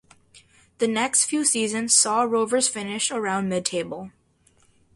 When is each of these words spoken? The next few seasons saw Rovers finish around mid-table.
The 0.79 0.87
next 0.87 1.25
few 1.25 1.45
seasons 1.45 1.93
saw 1.93 2.23
Rovers 2.23 2.67
finish 2.67 3.11
around 3.11 3.49
mid-table. 3.49 4.09